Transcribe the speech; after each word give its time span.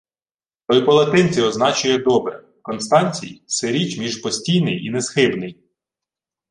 —То 0.67 0.75
й 0.75 0.85
по-латині 0.85 1.41
означує 1.41 1.97
добре: 1.97 2.43
Констанцій— 2.61 3.41
сиріч 3.47 3.97
між 3.97 4.17
постійний 4.17 4.85
і 4.85 4.89
несхибний. 4.91 5.59